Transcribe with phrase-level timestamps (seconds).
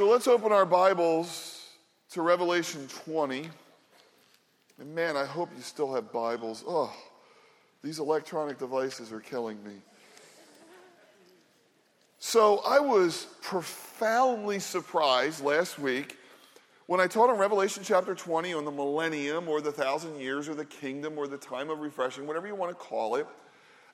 [0.00, 1.62] So let's open our Bibles
[2.12, 3.50] to Revelation 20.
[4.78, 6.64] And man, I hope you still have Bibles.
[6.66, 6.90] Oh,
[7.82, 9.74] these electronic devices are killing me.
[12.18, 16.16] So I was profoundly surprised last week
[16.86, 20.54] when I taught on Revelation chapter 20 on the millennium or the thousand years or
[20.54, 23.26] the kingdom or the time of refreshing, whatever you want to call it,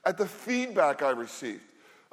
[0.04, 1.64] at the feedback I received.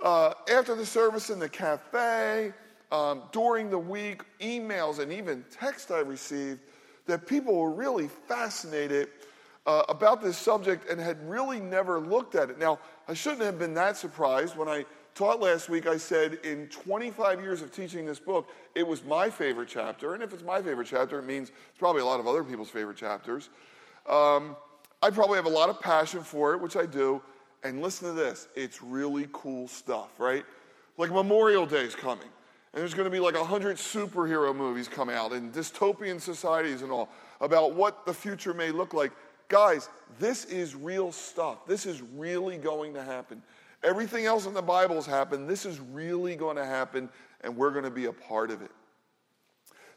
[0.02, 2.54] Uh, after the service in the cafe,
[2.94, 6.60] um, during the week, emails and even text I received
[7.08, 9.10] that people were really fascinated
[9.66, 12.60] uh, about this subject and had really never looked at it.
[12.60, 14.86] Now, I shouldn't have been that surprised when I
[15.16, 15.88] taught last week.
[15.88, 20.14] I said in 25 years of teaching this book, it was my favorite chapter.
[20.14, 22.70] And if it's my favorite chapter, it means it's probably a lot of other people's
[22.70, 23.50] favorite chapters.
[24.08, 24.56] Um,
[25.02, 27.24] I probably have a lot of passion for it, which I do.
[27.64, 30.46] And listen to this it's really cool stuff, right?
[30.98, 32.30] Like Memorial Day is coming.
[32.74, 36.82] And there's going to be like a hundred superhero movies come out and dystopian societies
[36.82, 39.12] and all about what the future may look like.
[39.48, 41.68] Guys, this is real stuff.
[41.68, 43.44] This is really going to happen.
[43.84, 45.48] Everything else in the Bible has happened.
[45.48, 47.10] This is really going to happen,
[47.42, 48.72] and we're going to be a part of it.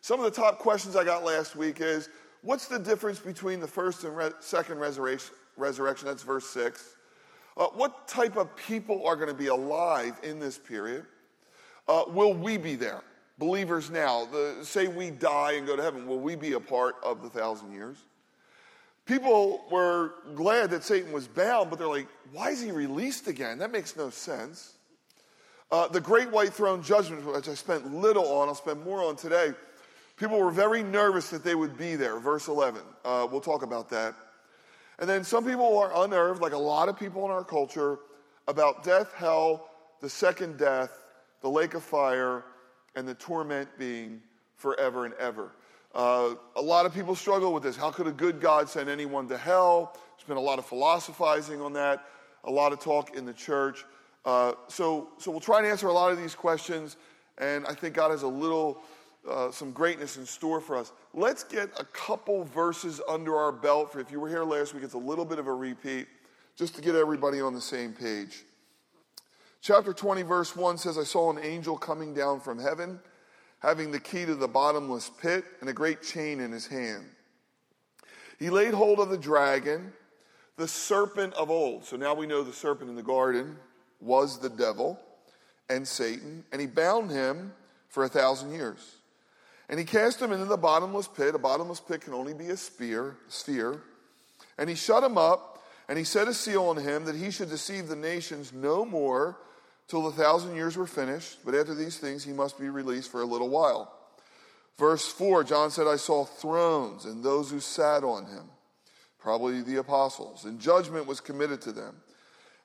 [0.02, 2.10] Some of the top questions I got last week is
[2.42, 5.34] what's the difference between the first and re- second resurrection?
[5.56, 6.08] resurrection?
[6.08, 6.96] That's verse 6.
[7.56, 11.06] Uh, what type of people are going to be alive in this period?
[11.88, 13.02] Uh, will we be there?
[13.38, 16.96] Believers now, the, say we die and go to heaven, will we be a part
[17.02, 17.98] of the thousand years?
[19.04, 23.58] People were glad that Satan was bound, but they're like, why is he released again?
[23.58, 24.72] That makes no sense.
[25.70, 29.16] Uh, the great white throne judgment, which I spent little on, I'll spend more on
[29.16, 29.52] today.
[30.16, 32.18] People were very nervous that they would be there.
[32.18, 32.80] Verse 11.
[33.04, 34.14] Uh, we'll talk about that.
[34.98, 37.98] And then some people are unnerved, like a lot of people in our culture,
[38.48, 39.68] about death, hell,
[40.00, 40.90] the second death,
[41.46, 42.42] the lake of fire,
[42.96, 44.20] and the torment being
[44.56, 45.52] forever and ever.
[45.94, 47.76] Uh, a lot of people struggle with this.
[47.76, 49.92] How could a good God send anyone to hell?
[49.94, 52.04] There's been a lot of philosophizing on that,
[52.42, 53.84] a lot of talk in the church.
[54.24, 56.96] Uh, so, so we'll try and answer a lot of these questions,
[57.38, 58.82] and I think God has a little,
[59.30, 60.90] uh, some greatness in store for us.
[61.14, 63.92] Let's get a couple verses under our belt.
[63.92, 66.08] For if you were here last week, it's a little bit of a repeat,
[66.56, 68.42] just to get everybody on the same page.
[69.66, 73.00] Chapter 20, verse 1 says, I saw an angel coming down from heaven,
[73.58, 77.04] having the key to the bottomless pit and a great chain in his hand.
[78.38, 79.92] He laid hold of the dragon,
[80.56, 81.84] the serpent of old.
[81.84, 83.56] So now we know the serpent in the garden
[84.00, 85.00] was the devil
[85.68, 87.52] and Satan, and he bound him
[87.88, 88.98] for a thousand years.
[89.68, 91.34] And he cast him into the bottomless pit.
[91.34, 93.82] A bottomless pit can only be a spear, sphere.
[94.58, 97.50] And he shut him up, and he set a seal on him that he should
[97.50, 99.38] deceive the nations no more
[99.88, 103.22] till the thousand years were finished, but after these things he must be released for
[103.22, 103.92] a little while.
[104.78, 108.44] Verse 4, John said, I saw thrones and those who sat on him,
[109.18, 111.96] probably the apostles, and judgment was committed to them.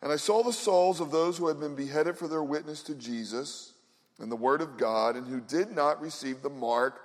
[0.02, 2.96] And I saw the souls of those who had been beheaded for their witness to
[2.96, 3.74] Jesus
[4.20, 7.02] and the word of God, and who did not receive the mark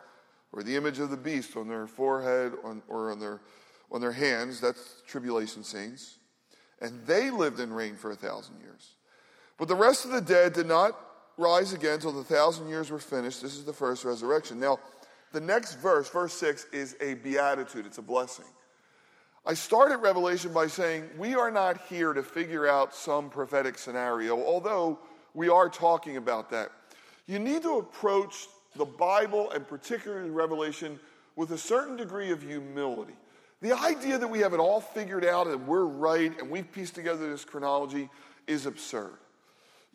[0.53, 2.53] or the image of the beast on their forehead
[2.89, 3.41] or on their,
[3.91, 4.61] on their hands.
[4.61, 6.19] That's tribulation saints.
[6.81, 8.95] And they lived and reigned for a thousand years.
[9.59, 10.99] But the rest of the dead did not
[11.37, 13.43] rise again until the thousand years were finished.
[13.43, 14.61] This is the first resurrection.
[14.61, 14.79] Now,
[15.33, 18.47] the next verse, verse 6, is a beatitude, it's a blessing.
[19.45, 24.43] I started Revelation by saying we are not here to figure out some prophetic scenario,
[24.45, 24.99] although
[25.35, 26.71] we are talking about that.
[27.27, 30.99] You need to approach the Bible and particularly Revelation
[31.37, 33.15] with a certain degree of humility.
[33.63, 36.95] The idea that we have it all figured out and we're right and we've pieced
[36.95, 38.09] together this chronology
[38.47, 39.17] is absurd.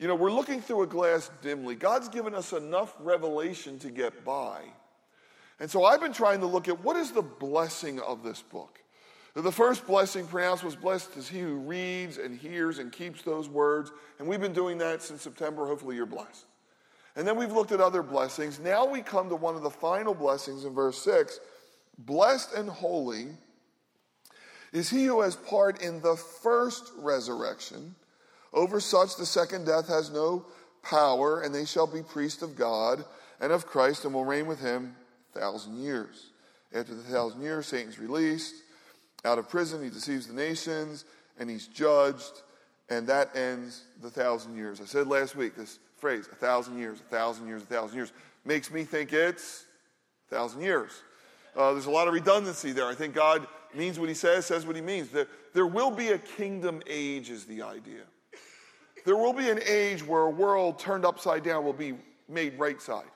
[0.01, 1.75] You know, we're looking through a glass dimly.
[1.75, 4.63] God's given us enough revelation to get by.
[5.59, 8.79] And so I've been trying to look at what is the blessing of this book.
[9.35, 13.47] The first blessing pronounced was blessed is he who reads and hears and keeps those
[13.47, 13.91] words.
[14.17, 15.67] And we've been doing that since September.
[15.67, 16.45] Hopefully you're blessed.
[17.15, 18.59] And then we've looked at other blessings.
[18.59, 21.39] Now we come to one of the final blessings in verse 6.
[21.99, 23.27] Blessed and holy
[24.73, 27.93] is he who has part in the first resurrection.
[28.53, 30.45] Over such the second death has no
[30.83, 33.03] power, and they shall be priests of God
[33.39, 34.95] and of Christ and will reign with him
[35.35, 36.31] a thousand years.
[36.73, 38.55] After the thousand years, Satan's released
[39.23, 41.05] out of prison, he deceives the nations,
[41.39, 42.41] and he's judged,
[42.89, 44.81] and that ends the thousand years.
[44.81, 48.11] I said last week this phrase, a thousand years, a thousand years, a thousand years,
[48.45, 49.65] makes me think it's
[50.31, 50.91] a thousand years.
[51.55, 52.87] Uh, there's a lot of redundancy there.
[52.87, 53.45] I think God
[53.75, 55.09] means what he says, says what he means.
[55.09, 58.03] There, there will be a kingdom age, is the idea.
[59.03, 61.95] There will be an age where a world turned upside down will be
[62.29, 63.09] made right side,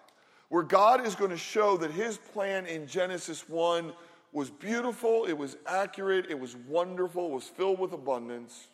[0.49, 3.93] where God is going to show that his plan in Genesis 1
[4.31, 8.67] was beautiful, it was accurate, it was wonderful, it was filled with abundance.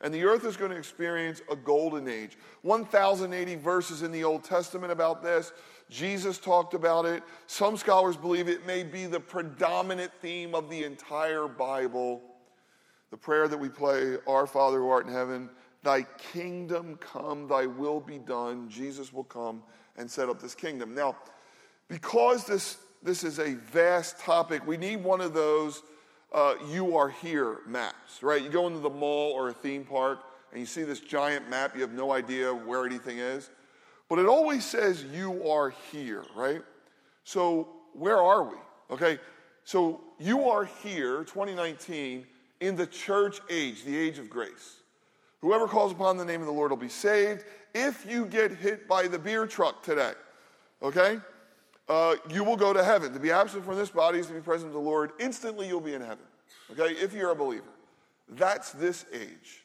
[0.00, 2.36] And the earth is going to experience a golden age.
[2.62, 5.52] 1,080 verses in the Old Testament about this.
[5.88, 7.22] Jesus talked about it.
[7.46, 12.22] Some scholars believe it may be the predominant theme of the entire Bible.
[13.10, 15.48] The prayer that we play, Our Father who art in heaven,
[15.86, 16.02] thy
[16.32, 18.68] kingdom come, thy will be done.
[18.68, 19.62] Jesus will come
[19.96, 20.96] and set up this kingdom.
[20.96, 21.14] Now,
[21.86, 25.82] because this, this is a vast topic, we need one of those
[26.34, 28.42] uh, you are here maps, right?
[28.42, 30.18] You go into the mall or a theme park
[30.50, 33.48] and you see this giant map, you have no idea where anything is.
[34.08, 36.62] But it always says you are here, right?
[37.22, 38.56] So where are we?
[38.90, 39.20] Okay,
[39.62, 42.26] so you are here, 2019,
[42.58, 44.80] in the church age, the age of grace.
[45.46, 47.44] Whoever calls upon the name of the Lord will be saved.
[47.72, 50.10] If you get hit by the beer truck today,
[50.82, 51.20] okay,
[51.88, 53.12] uh, you will go to heaven.
[53.12, 55.12] To be absent from this body is to be present with the Lord.
[55.20, 56.24] Instantly, you'll be in heaven,
[56.72, 57.62] okay, if you're a believer.
[58.28, 59.64] That's this age.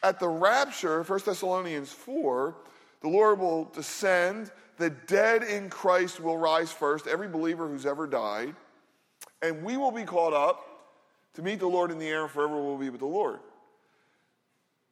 [0.00, 2.54] At the rapture, 1 Thessalonians 4,
[3.00, 4.52] the Lord will descend.
[4.76, 8.54] The dead in Christ will rise first, every believer who's ever died.
[9.42, 10.64] And we will be caught up
[11.34, 13.40] to meet the Lord in the air, and forever we will be with the Lord.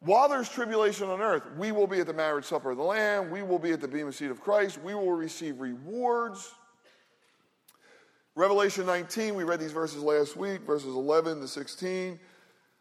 [0.00, 3.31] While there's tribulation on earth, we will be at the marriage supper of the Lamb.
[3.31, 4.81] We will be at the bema seat of Christ.
[4.82, 6.52] We will receive rewards.
[8.35, 12.19] Revelation 19, we read these verses last week, verses 11 to 16.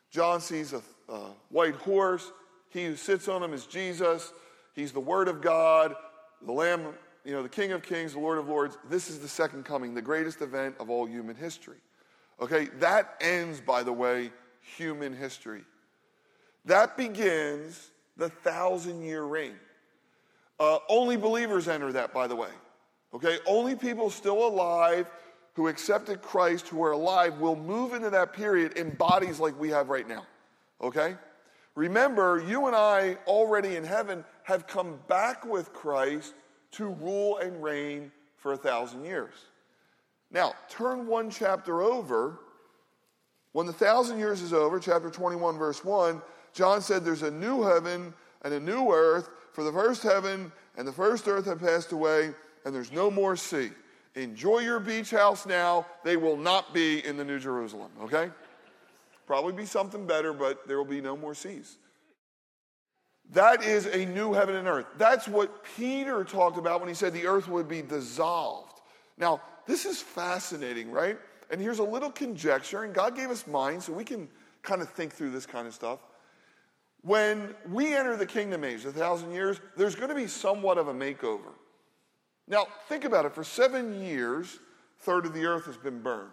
[0.09, 2.31] John sees a, a white horse.
[2.69, 4.31] He who sits on him is Jesus.
[4.73, 5.95] He's the Word of God,
[6.45, 6.93] the Lamb,
[7.25, 8.77] you know, the King of Kings, the Lord of Lords.
[8.89, 11.77] This is the second coming, the greatest event of all human history.
[12.39, 14.31] Okay, that ends, by the way,
[14.77, 15.63] human history.
[16.65, 19.55] That begins the thousand year reign.
[20.59, 22.49] Uh, only believers enter that, by the way.
[23.13, 25.07] Okay, only people still alive
[25.53, 29.69] who accepted Christ, who are alive, will move into that period in bodies like we
[29.69, 30.25] have right now.
[30.81, 31.15] Okay?
[31.75, 36.33] Remember, you and I already in heaven have come back with Christ
[36.71, 39.33] to rule and reign for a thousand years.
[40.31, 42.39] Now, turn one chapter over.
[43.51, 46.21] When the thousand years is over, chapter 21, verse 1,
[46.59, 50.85] John said, There's a new heaven and a new earth, for the first heaven and
[50.85, 52.31] the first earth have passed away,
[52.65, 53.69] and there's no more sea.
[54.15, 55.85] Enjoy your beach house now.
[56.03, 58.29] They will not be in the New Jerusalem, okay?
[59.25, 61.77] Probably be something better, but there will be no more seas.
[63.31, 64.87] That is a new heaven and earth.
[64.97, 68.81] That's what Peter talked about when he said the earth would be dissolved.
[69.17, 71.17] Now, this is fascinating, right?
[71.51, 74.27] And here's a little conjecture, and God gave us minds so we can
[74.61, 75.99] kind of think through this kind of stuff.
[77.01, 80.89] When we enter the kingdom age, a thousand years, there's going to be somewhat of
[80.89, 81.53] a makeover.
[82.47, 83.33] Now, think about it.
[83.33, 84.59] For seven years,
[84.99, 86.31] third of the earth has been burned.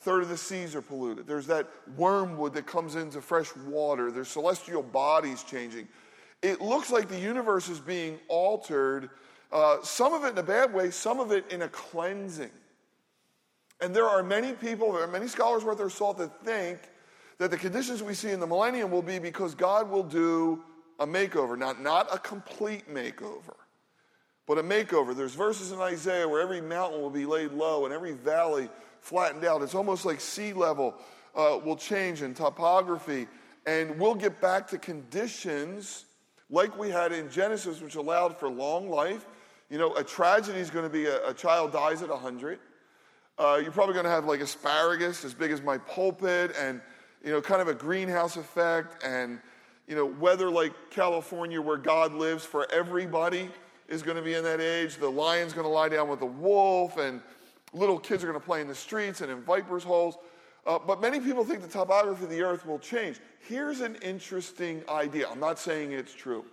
[0.00, 1.26] Third of the seas are polluted.
[1.26, 4.10] There's that wormwood that comes into fresh water.
[4.12, 5.88] There's celestial bodies changing.
[6.42, 9.10] It looks like the universe is being altered,
[9.50, 12.50] uh, some of it in a bad way, some of it in a cleansing.
[13.80, 16.78] And there are many people, there are many scholars worth their salt that think
[17.38, 20.62] that the conditions we see in the millennium will be because God will do
[20.98, 21.58] a makeover.
[21.58, 23.54] Not, not a complete makeover,
[24.46, 25.14] but a makeover.
[25.14, 28.68] There's verses in Isaiah where every mountain will be laid low and every valley
[29.00, 29.62] flattened out.
[29.62, 30.94] It's almost like sea level
[31.34, 33.28] uh, will change in topography.
[33.66, 36.06] And we'll get back to conditions
[36.48, 39.26] like we had in Genesis, which allowed for long life.
[39.68, 42.60] You know, a tragedy is going to be a, a child dies at 100.
[43.38, 46.80] Uh, you're probably going to have like asparagus as big as my pulpit and,
[47.26, 49.40] you know, kind of a greenhouse effect and,
[49.88, 53.50] you know, weather like California where God lives for everybody
[53.88, 54.94] is going to be in that age.
[54.96, 57.20] The lion's going to lie down with the wolf and
[57.72, 60.18] little kids are going to play in the streets and in vipers' holes.
[60.68, 63.18] Uh, but many people think the topography of the earth will change.
[63.40, 65.28] Here's an interesting idea.
[65.28, 66.44] I'm not saying it's true.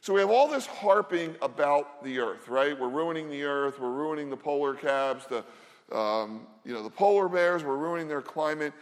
[0.00, 2.78] So we have all this harping about the earth, right?
[2.78, 3.80] We're ruining the earth.
[3.80, 5.44] We're ruining the polar caps, the,
[5.92, 7.64] um, you know, the polar bears.
[7.64, 8.72] We're ruining their climate.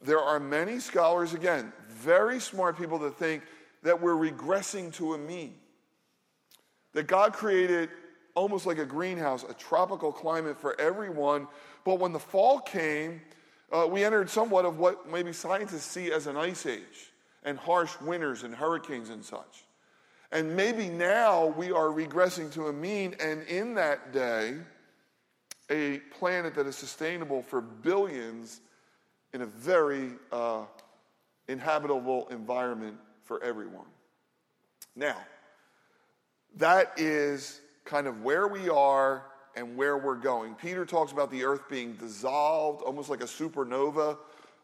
[0.00, 3.42] There are many scholars, again, very smart people that think
[3.82, 5.54] that we're regressing to a mean.
[6.92, 7.90] That God created
[8.34, 11.48] almost like a greenhouse, a tropical climate for everyone.
[11.84, 13.20] But when the fall came,
[13.70, 17.12] uh, we entered somewhat of what maybe scientists see as an ice age
[17.44, 19.64] and harsh winters and hurricanes and such.
[20.30, 24.56] And maybe now we are regressing to a mean, and in that day,
[25.70, 28.60] a planet that is sustainable for billions
[29.32, 30.64] in a very uh,
[31.48, 33.86] inhabitable environment for everyone.
[34.94, 35.16] Now,
[36.56, 39.24] that is kind of where we are
[39.56, 40.54] and where we're going.
[40.54, 44.16] Peter talks about the earth being dissolved, almost like a supernova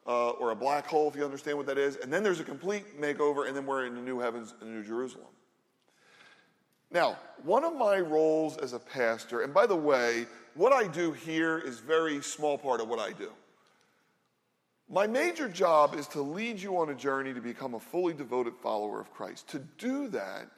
[0.07, 1.97] uh, or a black hole, if you understand what that is.
[1.97, 4.83] And then there's a complete makeover, and then we're in the new heavens and new
[4.83, 5.27] Jerusalem.
[6.91, 11.13] Now, one of my roles as a pastor, and by the way, what I do
[11.13, 13.31] here is very small part of what I do.
[14.91, 18.55] My major job is to lead you on a journey to become a fully devoted
[18.57, 19.49] follower of Christ.
[19.49, 20.49] To do that,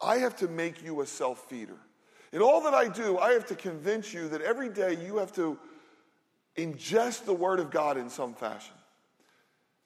[0.00, 1.76] I have to make you a self feeder.
[2.32, 5.32] In all that I do, I have to convince you that every day you have
[5.34, 5.58] to
[6.56, 8.74] ingest the Word of God in some fashion.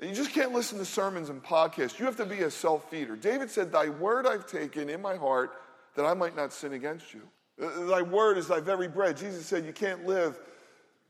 [0.00, 1.98] You just can't listen to sermons and podcasts.
[1.98, 3.16] You have to be a self feeder.
[3.16, 5.52] David said, Thy word I've taken in my heart
[5.94, 7.22] that I might not sin against you.
[7.60, 9.16] Uh, thy word is thy very bread.
[9.16, 10.38] Jesus said, You can't live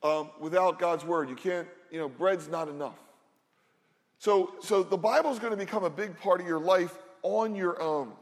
[0.02, 1.28] um, without God's word.
[1.28, 2.98] You can't, you know, bread's not enough.
[4.18, 7.80] So, so the Bible's going to become a big part of your life on your
[7.80, 8.12] own.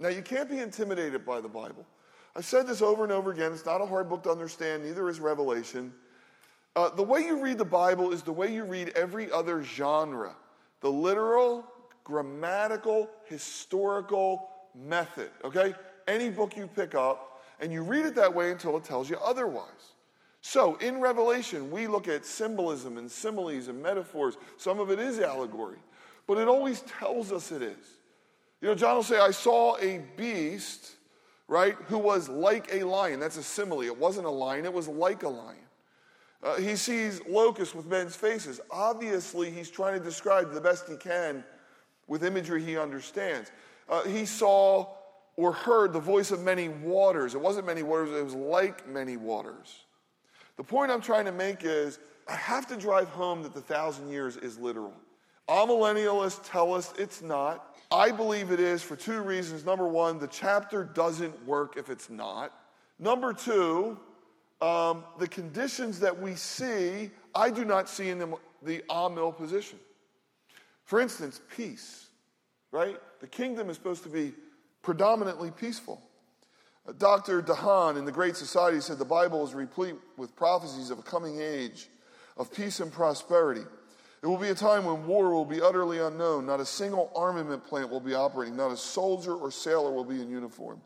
[0.00, 1.86] Now, you can't be intimidated by the Bible.
[2.36, 3.52] I've said this over and over again.
[3.52, 5.92] It's not a hard book to understand, neither is Revelation.
[6.74, 10.34] Uh, the way you read the Bible is the way you read every other genre
[10.80, 11.64] the literal,
[12.02, 15.72] grammatical, historical method, okay?
[16.06, 19.16] Any book you pick up, and you read it that way until it tells you
[19.24, 19.93] otherwise.
[20.46, 24.36] So, in Revelation, we look at symbolism and similes and metaphors.
[24.58, 25.78] Some of it is allegory,
[26.26, 27.96] but it always tells us it is.
[28.60, 30.96] You know, John will say, I saw a beast,
[31.48, 33.20] right, who was like a lion.
[33.20, 33.80] That's a simile.
[33.80, 35.56] It wasn't a lion, it was like a lion.
[36.42, 38.60] Uh, he sees locusts with men's faces.
[38.70, 41.42] Obviously, he's trying to describe the best he can
[42.06, 43.50] with imagery he understands.
[43.88, 44.88] Uh, he saw
[45.36, 47.34] or heard the voice of many waters.
[47.34, 49.83] It wasn't many waters, it was like many waters.
[50.56, 54.10] The point I'm trying to make is I have to drive home that the thousand
[54.10, 54.94] years is literal.
[55.48, 57.76] Amillennialists tell us it's not.
[57.90, 59.64] I believe it is for two reasons.
[59.64, 62.52] Number one, the chapter doesn't work if it's not.
[62.98, 63.98] Number two,
[64.62, 69.78] um, the conditions that we see, I do not see in the, the Amil position.
[70.84, 72.08] For instance, peace,
[72.70, 72.96] right?
[73.20, 74.32] The kingdom is supposed to be
[74.82, 76.00] predominantly peaceful.
[76.98, 77.40] Dr.
[77.40, 81.40] DeHaan in The Great Society said the Bible is replete with prophecies of a coming
[81.40, 81.88] age
[82.36, 83.62] of peace and prosperity.
[84.22, 86.46] It will be a time when war will be utterly unknown.
[86.46, 88.56] Not a single armament plant will be operating.
[88.56, 90.80] Not a soldier or sailor will be in uniform.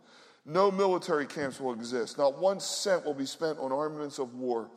[0.44, 2.16] No military camps will exist.
[2.16, 4.70] Not one cent will be spent on armaments of war.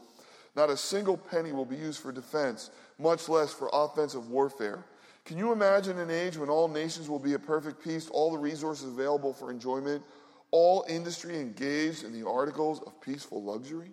[0.56, 4.84] Not a single penny will be used for defense, much less for offensive warfare.
[5.24, 8.38] Can you imagine an age when all nations will be at perfect peace, all the
[8.38, 10.04] resources available for enjoyment
[10.51, 13.91] all industry engaged in the articles of peaceful luxury.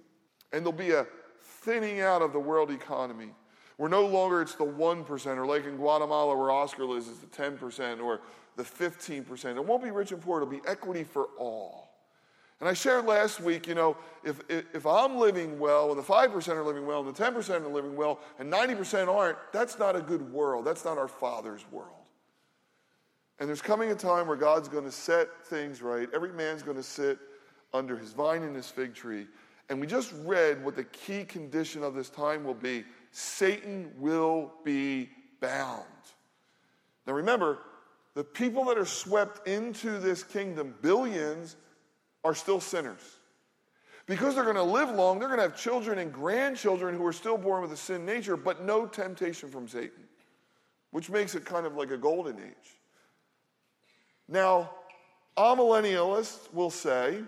[0.52, 1.06] And there'll be a
[1.42, 3.30] thinning out of the world economy
[3.76, 7.26] where no longer it's the 1%, or like in Guatemala where Oscar lives, it's the
[7.26, 8.20] 10% or
[8.56, 9.56] the 15%.
[9.56, 11.88] It won't be rich and poor, it'll be equity for all.
[12.60, 16.48] And I shared last week, you know, if, if I'm living well, and the 5%
[16.48, 20.00] are living well, and the 10% are living well, and 90% aren't, that's not a
[20.00, 20.64] good world.
[20.64, 21.97] That's not our Father's world.
[23.38, 26.08] And there's coming a time where God's going to set things right.
[26.12, 27.18] Every man's going to sit
[27.72, 29.26] under his vine and his fig tree.
[29.68, 34.52] And we just read what the key condition of this time will be Satan will
[34.64, 35.08] be
[35.40, 35.84] bound.
[37.06, 37.58] Now remember,
[38.14, 41.56] the people that are swept into this kingdom, billions,
[42.24, 43.00] are still sinners.
[44.06, 47.12] Because they're going to live long, they're going to have children and grandchildren who are
[47.12, 50.04] still born with a sin nature, but no temptation from Satan,
[50.90, 52.77] which makes it kind of like a golden age.
[54.28, 54.70] Now,
[55.36, 57.22] amillennialists will say,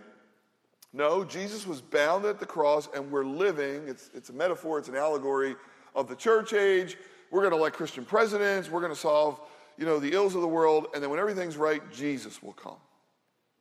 [0.92, 4.88] no, Jesus was bound at the cross and we're living, it's, it's a metaphor, it's
[4.88, 5.54] an allegory
[5.94, 6.96] of the church age.
[7.30, 9.40] We're going to elect Christian presidents, we're going to solve,
[9.78, 12.76] you know, the ills of the world, and then when everything's right, Jesus will come.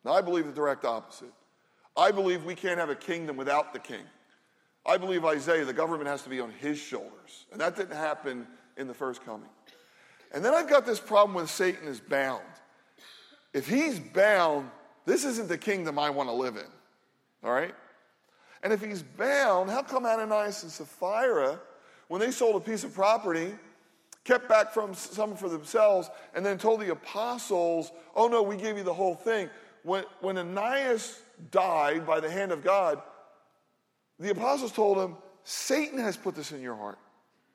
[0.03, 1.31] Now, I believe the direct opposite.
[1.95, 4.03] I believe we can't have a kingdom without the king.
[4.85, 7.45] I believe Isaiah, the government has to be on his shoulders.
[7.51, 9.49] And that didn't happen in the first coming.
[10.31, 12.41] And then I've got this problem with Satan is bound
[13.53, 14.69] if he's bound,
[15.05, 16.67] this isn't the kingdom I want to live in.
[17.43, 17.73] All right?
[18.63, 21.59] And if he's bound, how come Ananias and Sapphira,
[22.07, 23.53] when they sold a piece of property,
[24.23, 28.77] kept back from some for themselves, and then told the apostles, oh no, we gave
[28.77, 29.49] you the whole thing.
[29.83, 33.01] When, when Ananias died by the hand of God,
[34.19, 35.15] the apostles told him,
[35.45, 36.99] Satan has put this in your heart.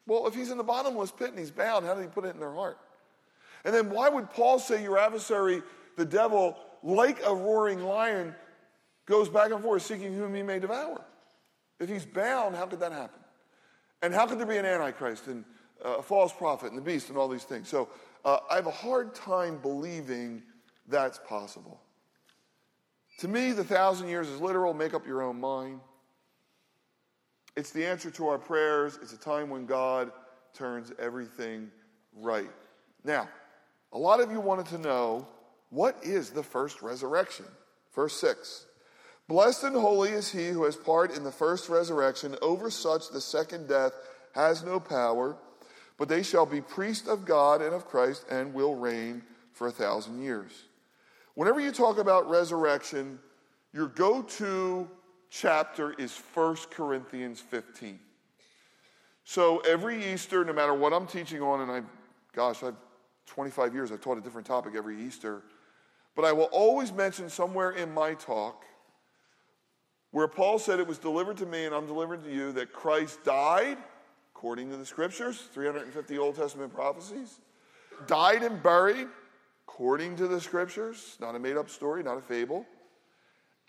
[0.07, 2.35] Well, if he's in the bottomless pit and he's bound, how did he put it
[2.35, 2.79] in their heart?
[3.65, 5.63] And then why would Paul say your adversary
[5.97, 8.35] the devil, like a roaring lion,
[9.07, 11.05] goes back and forth seeking whom he may devour.
[11.81, 13.21] If he's bound, how could that happen?
[14.03, 15.45] And how could there be an antichrist and
[15.85, 17.69] uh, a false prophet and the beast and all these things?
[17.69, 17.89] So
[18.25, 20.43] uh, I have a hard time believing
[20.89, 21.81] that's possible.
[23.19, 24.75] To me, the thousand years is literal.
[24.75, 25.81] Make up your own mind.
[27.57, 28.99] It's the answer to our prayers.
[29.01, 30.11] It's a time when God
[30.53, 31.71] turns everything
[32.17, 32.51] right.
[33.05, 33.29] Now,
[33.93, 35.29] a lot of you wanted to know
[35.75, 37.47] what is the first resurrection?
[37.95, 38.67] Verse 6
[39.27, 42.37] Blessed and holy is he who has part in the first resurrection.
[42.41, 43.93] Over such the second death
[44.35, 45.37] has no power,
[45.99, 49.73] but they shall be priests of God and of Christ and will reign for a
[49.73, 50.53] thousand years.
[51.35, 53.19] Whenever you talk about resurrection,
[53.73, 54.89] your go to
[55.31, 57.99] chapter is 1 Corinthians 15.
[59.25, 61.83] So every Easter, no matter what I'm teaching on, and I,
[62.33, 62.77] gosh, I've
[63.27, 65.43] 25 years, I've taught a different topic every Easter,
[66.15, 68.65] but I will always mention somewhere in my talk
[70.11, 73.25] where Paul said it was delivered to me and I'm delivering to you that Christ
[73.25, 73.79] died,
[74.35, 77.41] according to the scriptures, 350 Old Testament prophecies,
[78.07, 79.09] died and buried,
[79.67, 82.65] according to the scriptures, not a made up story, not a fable,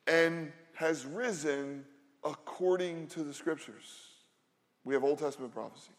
[0.05, 1.83] and has risen
[2.23, 4.09] according to the scriptures.
[4.83, 5.91] We have Old Testament prophecy.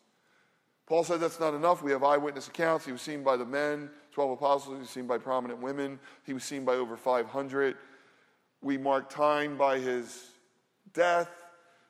[0.87, 1.83] Paul said that's not enough.
[1.83, 2.87] We have eyewitness accounts.
[2.87, 4.75] He was seen by the men, 12 apostles.
[4.77, 6.01] He was seen by prominent women.
[6.25, 7.77] He was seen by over 500.
[8.63, 10.31] We mark time by his
[10.95, 11.29] death.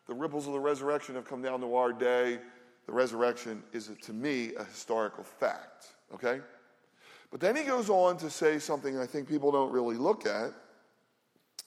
[0.09, 2.41] The ripples of the resurrection have come down to our day.
[2.87, 5.87] The resurrection is, to me, a historical fact.
[6.13, 6.41] Okay?
[7.31, 10.51] But then he goes on to say something I think people don't really look at.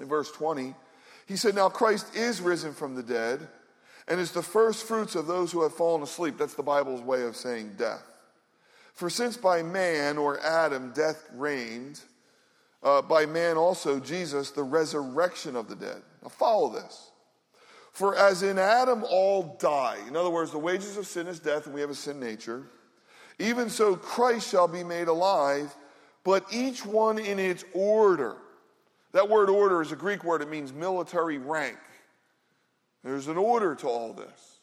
[0.01, 0.75] In verse 20,
[1.25, 3.48] he said, Now Christ is risen from the dead
[4.10, 6.38] and is the first fruits of those who have fallen asleep.
[6.38, 8.04] That's the Bible's way of saying death.
[9.00, 12.01] For since by man or Adam death reigned,
[12.84, 16.01] uh, by man also Jesus, the resurrection of the dead.
[16.22, 17.12] Now follow this.
[17.94, 21.65] For as in Adam all die, in other words, the wages of sin is death,
[21.65, 22.65] and we have a sin nature,
[23.39, 25.74] even so Christ shall be made alive,
[26.25, 28.36] but each one in its order.
[29.13, 31.77] That word order is a Greek word, it means military rank.
[33.06, 34.60] There's an order to all this.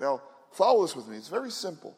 [0.00, 1.16] Now, follow this with me.
[1.16, 1.96] It's very simple.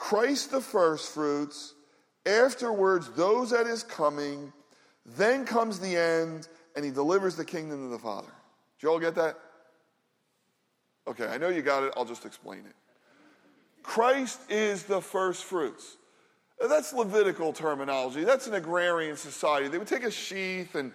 [0.00, 1.74] Christ the first fruits,
[2.24, 4.50] afterwards those at his coming,
[5.04, 8.32] then comes the end, and he delivers the kingdom to the Father.
[8.78, 9.38] Did you all get that?
[11.06, 11.92] Okay, I know you got it.
[11.98, 12.74] I'll just explain it.
[13.82, 15.98] Christ is the first fruits.
[16.66, 18.24] That's Levitical terminology.
[18.24, 19.68] That's an agrarian society.
[19.68, 20.92] They would take a sheath and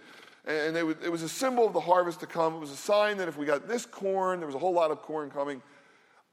[0.48, 2.56] and would, it was a symbol of the harvest to come.
[2.56, 4.92] It was a sign that if we got this corn, there was a whole lot
[4.92, 5.62] of corn coming.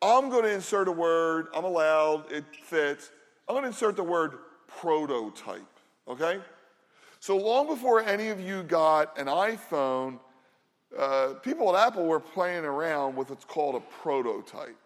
[0.02, 1.46] I'm going to insert a word.
[1.54, 2.30] I'm allowed.
[2.30, 3.10] It fits.
[3.48, 5.62] I'm going to insert the word prototype.
[6.08, 6.40] Okay?
[7.20, 10.18] So long before any of you got an iPhone,
[10.98, 14.76] uh, people at Apple were playing around with what's called a prototype.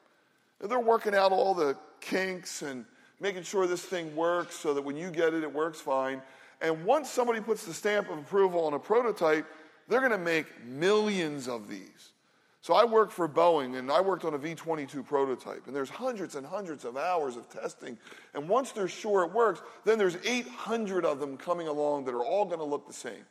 [0.60, 2.84] They're working out all the kinks and
[3.20, 6.20] making sure this thing works so that when you get it, it works fine.
[6.60, 9.46] And once somebody puts the stamp of approval on a prototype,
[9.88, 12.12] they're going to make millions of these.
[12.60, 15.66] So I worked for Boeing and I worked on a V 22 prototype.
[15.66, 17.96] And there's hundreds and hundreds of hours of testing.
[18.34, 22.24] And once they're sure it works, then there's 800 of them coming along that are
[22.24, 23.24] all going to look the same.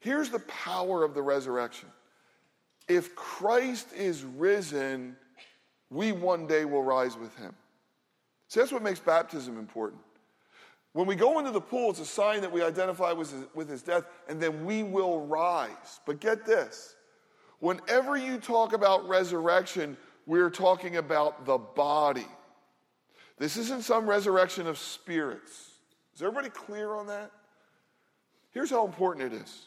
[0.00, 1.88] Here's the power of the resurrection
[2.88, 5.16] if Christ is risen,
[5.90, 7.54] we one day will rise with him.
[8.48, 10.02] See, that's what makes baptism important.
[10.92, 13.68] When we go into the pool, it's a sign that we identify with his, with
[13.68, 16.00] his death, and then we will rise.
[16.06, 16.94] But get this
[17.60, 22.26] whenever you talk about resurrection, we're talking about the body.
[23.38, 25.70] This isn't some resurrection of spirits.
[26.14, 27.30] Is everybody clear on that?
[28.52, 29.66] Here's how important it is.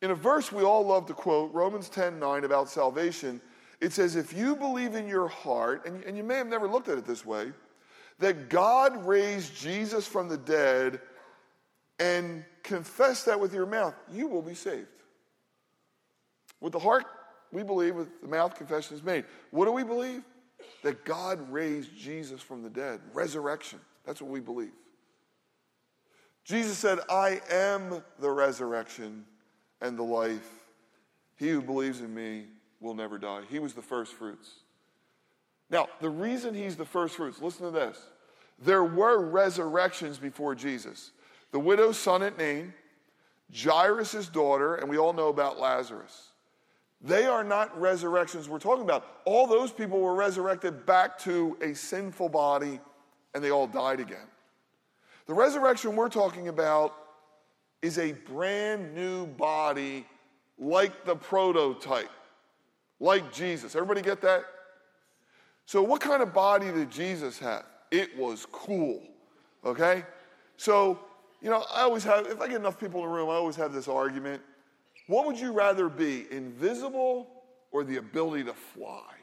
[0.00, 3.40] In a verse we all love to quote, Romans 10 9, about salvation,
[3.80, 6.88] it says, If you believe in your heart, and, and you may have never looked
[6.88, 7.52] at it this way,
[8.20, 11.00] that God raised Jesus from the dead
[11.98, 14.86] and confess that with your mouth, you will be saved.
[16.60, 17.06] With the heart,
[17.52, 19.24] we believe, with the mouth, confession is made.
[19.50, 20.22] What do we believe?
[20.82, 23.00] That God raised Jesus from the dead.
[23.12, 23.78] Resurrection.
[24.04, 24.72] That's what we believe.
[26.44, 29.24] Jesus said, I am the resurrection
[29.80, 30.48] and the life.
[31.36, 32.46] He who believes in me
[32.80, 33.42] will never die.
[33.48, 34.50] He was the first fruits.
[35.70, 37.98] Now, the reason he's the first fruits, listen to this.
[38.58, 41.12] There were resurrections before Jesus.
[41.52, 42.72] The widow's son at Nain,
[43.54, 46.28] Jairus' daughter, and we all know about Lazarus.
[47.00, 49.06] They are not resurrections we're talking about.
[49.24, 52.80] All those people were resurrected back to a sinful body
[53.34, 54.26] and they all died again.
[55.26, 56.94] The resurrection we're talking about
[57.82, 60.06] is a brand new body
[60.58, 62.10] like the prototype,
[62.98, 63.76] like Jesus.
[63.76, 64.44] Everybody get that?
[65.66, 67.64] So, what kind of body did Jesus have?
[67.90, 69.02] It was cool,
[69.64, 70.02] okay?
[70.56, 70.98] So,
[71.40, 73.56] you know, I always have, if I get enough people in the room, I always
[73.56, 74.42] have this argument.
[75.08, 77.28] What would you rather be, invisible
[77.72, 79.14] or the ability to fly?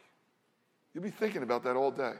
[0.93, 2.13] You'll be thinking about that all day.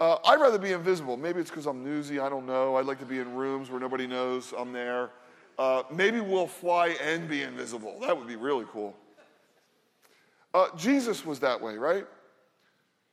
[0.00, 1.16] Uh, I'd rather be invisible.
[1.16, 2.20] Maybe it's because I'm newsy.
[2.20, 2.76] I don't know.
[2.76, 5.10] I'd like to be in rooms where nobody knows I'm there.
[5.58, 7.98] Uh, maybe we'll fly and be invisible.
[8.00, 8.96] That would be really cool.
[10.54, 12.06] Uh, Jesus was that way, right?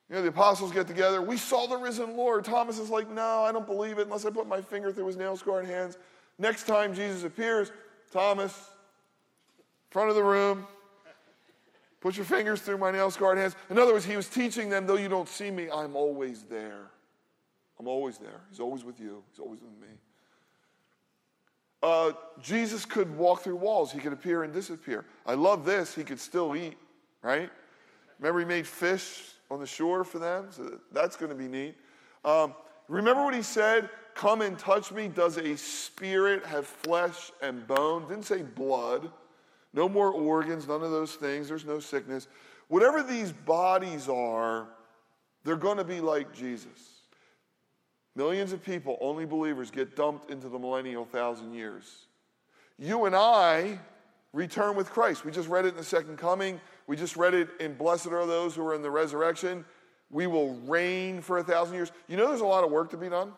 [0.10, 1.22] You know, the apostles get together.
[1.22, 2.44] We saw the risen Lord.
[2.44, 5.16] Thomas is like, no, I don't believe it unless I put my finger through his
[5.16, 5.98] nail scarred hands.
[6.38, 7.72] Next time Jesus appears,
[8.12, 8.72] Thomas,
[9.90, 10.68] front of the room,
[12.02, 13.56] put your fingers through my nail scarred hands.
[13.70, 16.88] In other words, he was teaching them, though you don't see me, I'm always there.
[17.80, 18.42] I'm always there.
[18.50, 19.96] He's always with you, he's always with me.
[21.82, 25.06] Uh, Jesus could walk through walls, he could appear and disappear.
[25.26, 26.78] I love this, he could still eat,
[27.22, 27.50] right?
[28.20, 30.48] Remember, he made fish on the shore for them.
[30.52, 31.76] So that's going to be neat.
[32.24, 32.54] Um,
[32.88, 33.90] remember what he said?
[34.14, 35.08] Come and touch me.
[35.08, 38.08] Does a spirit have flesh and bone?
[38.08, 39.10] Didn't say blood.
[39.74, 41.48] No more organs, none of those things.
[41.48, 42.28] There's no sickness.
[42.68, 44.68] Whatever these bodies are,
[45.44, 47.02] they're going to be like Jesus.
[48.16, 52.08] Millions of people, only believers, get dumped into the millennial thousand years.
[52.78, 53.80] You and I
[54.34, 55.26] return with Christ.
[55.26, 56.60] We just read it in the second coming.
[56.88, 59.66] We just read it in Blessed are those who are in the resurrection.
[60.10, 61.92] We will reign for a thousand years.
[62.08, 63.32] You know, there's a lot of work to be done.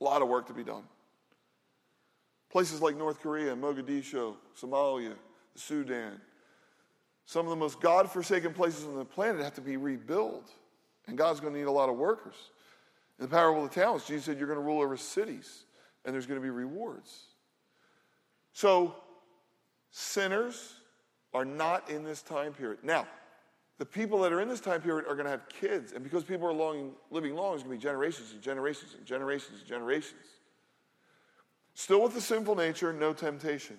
[0.00, 0.84] A lot of work to be done.
[2.50, 5.14] Places like North Korea, Mogadishu, Somalia,
[5.54, 6.20] the Sudan,
[7.24, 10.50] some of the most God forsaken places on the planet have to be rebuilt.
[11.06, 12.36] And God's going to need a lot of workers.
[13.18, 15.64] In the parable of the talents, Jesus said, You're going to rule over cities,
[16.04, 17.24] and there's going to be rewards.
[18.52, 18.94] So,
[19.90, 20.74] sinners,
[21.34, 22.78] are not in this time period.
[22.82, 23.06] Now,
[23.78, 26.24] the people that are in this time period are going to have kids, and because
[26.24, 29.68] people are long, living long, there's going to be generations and generations and generations and
[29.68, 30.24] generations.
[31.78, 33.76] Still with the sinful nature, no temptation.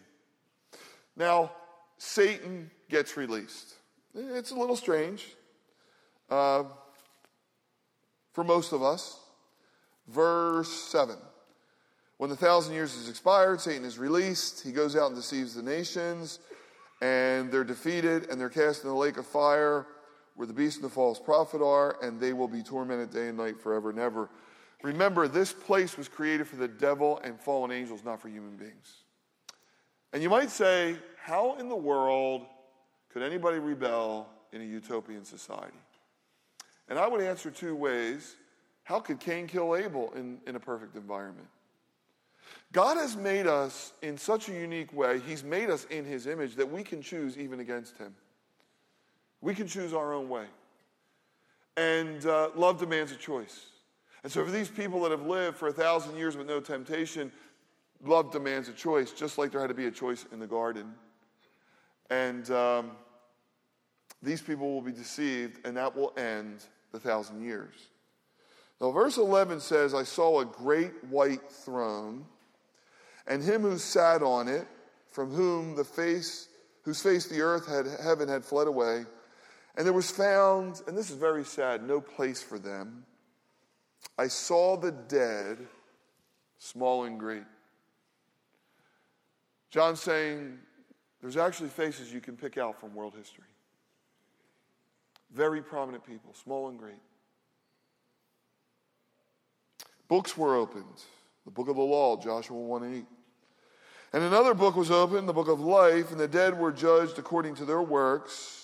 [1.18, 1.52] Now,
[1.98, 3.74] Satan gets released.
[4.16, 5.36] It's a little strange
[6.30, 6.64] uh,
[8.32, 9.20] for most of us.
[10.08, 11.18] Verse 7.
[12.16, 14.64] When the thousand years is expired, Satan is released.
[14.64, 16.40] He goes out and deceives the nations
[17.02, 19.86] and they're defeated and they're cast in the lake of fire
[20.36, 23.38] where the beast and the false prophet are, and they will be tormented day and
[23.38, 24.30] night forever and ever.
[24.82, 29.04] Remember, this place was created for the devil and fallen angels, not for human beings.
[30.14, 32.46] And you might say, how in the world
[33.12, 35.78] could anybody rebel in a utopian society?
[36.88, 38.36] And I would answer two ways.
[38.84, 41.48] How could Cain kill Abel in, in a perfect environment?
[42.72, 45.20] God has made us in such a unique way.
[45.20, 48.16] He's made us in His image that we can choose even against Him.
[49.42, 50.46] We can choose our own way.
[51.78, 53.69] And uh, love demands a choice.
[54.24, 57.32] And so, for these people that have lived for a thousand years with no temptation,
[58.04, 60.94] love demands a choice, just like there had to be a choice in the garden.
[62.10, 62.92] And um,
[64.22, 67.76] these people will be deceived, and that will end the thousand years.
[68.82, 72.26] Now, verse 11 says, I saw a great white throne
[73.30, 74.68] and him who sat on it,
[75.08, 76.50] from whom the face,
[76.82, 79.06] whose face the earth had heaven had fled away.
[79.76, 83.06] And there was found, and this is very sad, no place for them.
[84.18, 85.58] I saw the dead,
[86.58, 87.44] small and great.
[89.72, 90.58] John's saying
[91.22, 93.46] there's actually faces you can pick out from world history.
[95.32, 97.00] Very prominent people, small and great.
[100.08, 101.04] Books were opened.
[101.46, 103.06] The book of the law, Joshua 1 8.
[104.12, 107.56] And another book was opened, the book of life, and the dead were judged according
[107.56, 108.59] to their works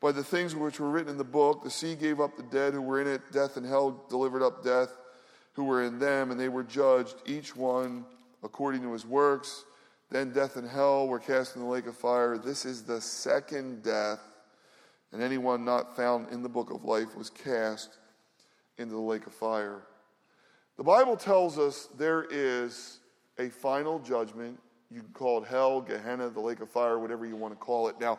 [0.00, 1.62] by the things which were written in the book.
[1.62, 4.64] The sea gave up the dead who were in it, death and hell delivered up
[4.64, 4.96] death
[5.52, 8.04] who were in them, and they were judged, each one
[8.42, 9.64] according to his works.
[10.10, 12.38] Then death and hell were cast in the lake of fire.
[12.38, 14.20] This is the second death,
[15.12, 17.98] and anyone not found in the book of life was cast
[18.78, 19.82] into the lake of fire.
[20.78, 23.00] The Bible tells us there is
[23.38, 24.58] a final judgment.
[24.90, 27.88] You can call it hell, Gehenna, the lake of fire, whatever you want to call
[27.88, 28.00] it.
[28.00, 28.18] Now,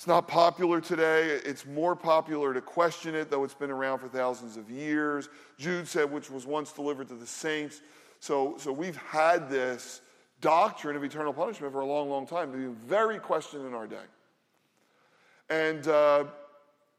[0.00, 1.26] it's not popular today.
[1.44, 5.28] It's more popular to question it, though it's been around for thousands of years.
[5.58, 7.82] Jude said, which was once delivered to the saints.
[8.18, 10.00] So, so we've had this
[10.40, 13.96] doctrine of eternal punishment for a long, long time, being very questioned in our day.
[15.50, 16.24] And, uh,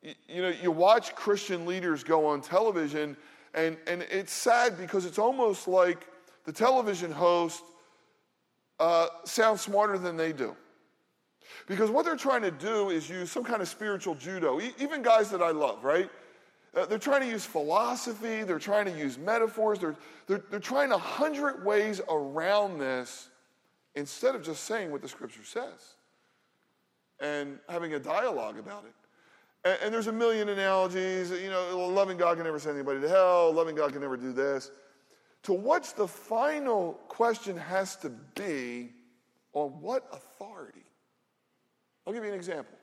[0.03, 3.17] you, you know, you watch Christian leaders go on television,
[3.55, 6.05] and, and it's sad because it's almost like
[6.45, 7.63] the television host
[8.79, 10.55] uh, sounds smarter than they do.
[11.67, 14.59] Because what they're trying to do is use some kind of spiritual judo.
[14.59, 16.09] E- even guys that I love, right?
[16.75, 19.95] Uh, they're trying to use philosophy, they're trying to use metaphors, they're,
[20.27, 23.29] they're, they're trying a hundred ways around this
[23.95, 25.95] instead of just saying what the scripture says
[27.19, 28.93] and having a dialogue about it.
[29.69, 31.29] And, and there's a million analogies.
[31.31, 34.31] You know, loving God can never send anybody to hell, loving God can never do
[34.31, 34.71] this.
[35.43, 38.91] To what's the final question has to be
[39.53, 40.83] on what authority?
[42.05, 42.77] I'll give you an example.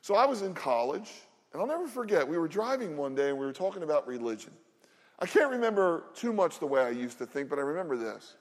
[0.00, 1.10] So I was in college
[1.52, 4.52] and I'll never forget, we were driving one day and we were talking about religion.
[5.18, 8.36] I can't remember too much the way I used to think, but I remember this.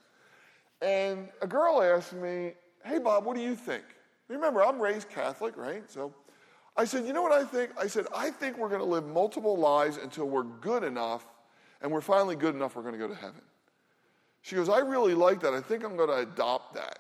[0.82, 2.54] And a girl asked me,
[2.86, 3.84] Hey, Bob, what do you think?
[4.28, 5.90] Remember, I'm raised Catholic, right?
[5.90, 6.14] So
[6.76, 7.72] I said, You know what I think?
[7.80, 11.26] I said, I think we're going to live multiple lives until we're good enough,
[11.82, 13.42] and we're finally good enough, we're going to go to heaven.
[14.42, 15.54] She goes, I really like that.
[15.54, 17.00] I think I'm going to adopt that.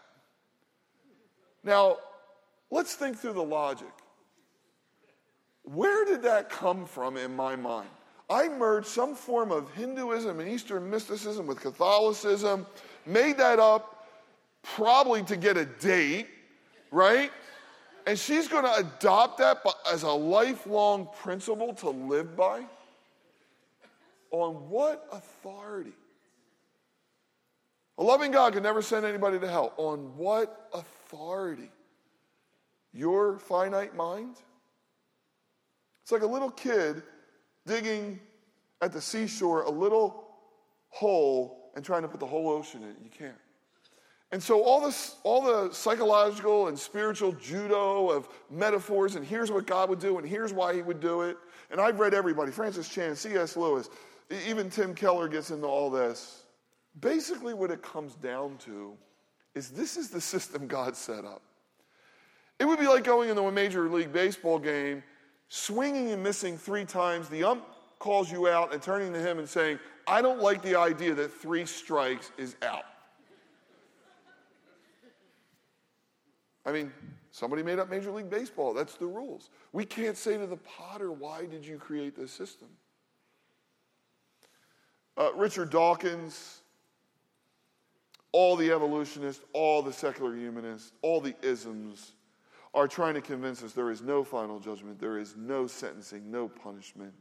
[1.63, 1.97] Now,
[2.71, 3.91] let's think through the logic.
[5.63, 7.89] Where did that come from in my mind?
[8.29, 12.65] I merged some form of Hinduism and Eastern mysticism with Catholicism,
[13.05, 14.07] made that up
[14.63, 16.27] probably to get a date,
[16.91, 17.31] right?
[18.05, 22.63] And she's going to adopt that as a lifelong principle to live by?
[24.31, 25.93] On what authority?
[27.97, 29.73] A loving God can never send anybody to hell.
[29.77, 31.69] On what authority?
[32.93, 34.37] Your finite mind?
[36.03, 37.03] It's like a little kid
[37.65, 38.19] digging
[38.81, 40.27] at the seashore a little
[40.89, 42.97] hole and trying to put the whole ocean in it.
[43.03, 43.35] You can't.
[44.31, 49.65] And so all this, all the psychological and spiritual judo of metaphors, and here's what
[49.65, 51.37] God would do, and here's why He would do it.
[51.71, 53.55] And I've read everybody: Francis Chan, C.S.
[53.55, 53.89] Lewis,
[54.47, 56.43] even Tim Keller gets into all this.
[56.99, 58.97] Basically, what it comes down to
[59.55, 61.41] is this is the system God set up.
[62.59, 65.03] It would be like going into a major league baseball game
[65.49, 67.63] swinging and missing three times, the ump
[67.99, 71.33] calls you out and turning to him and saying, I don't like the idea that
[71.33, 72.83] three strikes is out.
[76.65, 76.91] I mean,
[77.31, 78.73] somebody made up Major League Baseball.
[78.73, 79.49] That's the rules.
[79.71, 82.67] We can't say to the potter, why did you create this system?
[85.17, 86.61] Uh, Richard Dawkins,
[88.33, 92.11] all the evolutionists, all the secular humanists, all the isms,
[92.77, 96.47] are trying to convince us there is no final judgment, there is no sentencing, no
[96.47, 97.11] punishment,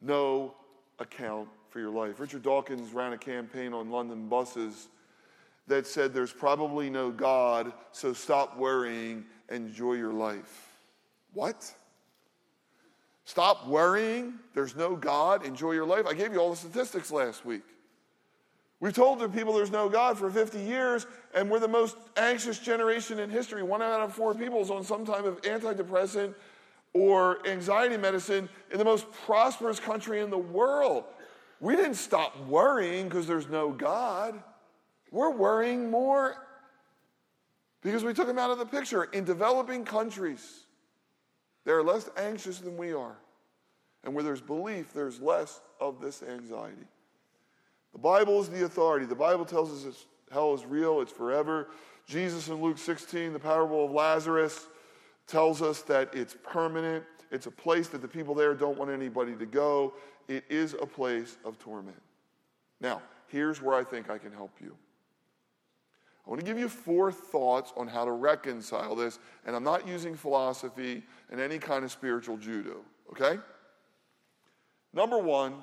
[0.00, 0.54] no
[1.00, 2.20] account for your life.
[2.20, 4.88] Richard Dawkins ran a campaign on London buses
[5.66, 10.68] that said there's probably no God, so stop worrying, enjoy your life.
[11.32, 11.74] What?
[13.24, 16.06] Stop worrying, there's no God, enjoy your life.
[16.06, 17.64] I gave you all the statistics last week.
[18.80, 22.58] We've told the people there's no God for 50 years, and we're the most anxious
[22.58, 23.62] generation in history.
[23.62, 26.34] One out of four people is on some type of antidepressant
[26.94, 31.04] or anxiety medicine in the most prosperous country in the world.
[31.60, 34.42] We didn't stop worrying because there's no God.
[35.10, 36.36] We're worrying more
[37.82, 39.04] because we took him out of the picture.
[39.04, 40.64] In developing countries,
[41.66, 43.16] they're less anxious than we are.
[44.04, 46.86] And where there's belief, there's less of this anxiety.
[47.92, 49.06] The Bible is the authority.
[49.06, 51.68] The Bible tells us hell is real, it's forever.
[52.06, 54.66] Jesus in Luke 16, the parable of Lazarus,
[55.26, 57.04] tells us that it's permanent.
[57.30, 59.94] It's a place that the people there don't want anybody to go.
[60.28, 62.00] It is a place of torment.
[62.80, 64.76] Now, here's where I think I can help you.
[66.26, 69.86] I want to give you four thoughts on how to reconcile this, and I'm not
[69.86, 73.40] using philosophy and any kind of spiritual judo, okay?
[74.92, 75.54] Number one,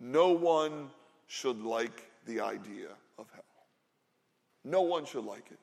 [0.00, 0.90] no one
[1.26, 3.44] should like the idea of hell.
[4.64, 5.58] No one should like it.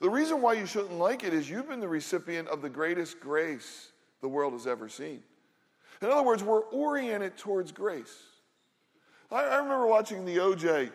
[0.00, 3.20] The reason why you shouldn't like it is you've been the recipient of the greatest
[3.20, 5.22] grace the world has ever seen.
[6.02, 8.14] In other words, we're oriented towards grace.
[9.30, 10.90] I, I remember watching the OJ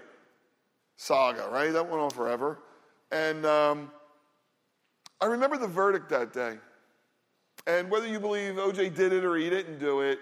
[0.96, 1.72] saga, right?
[1.72, 2.60] That went on forever.
[3.12, 3.92] And um,
[5.20, 6.58] I remember the verdict that day.
[7.68, 10.20] And whether you believe OJ did it or he didn't do it,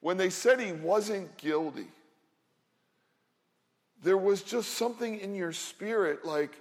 [0.00, 1.88] when they said he wasn't guilty,
[4.02, 6.52] there was just something in your spirit like,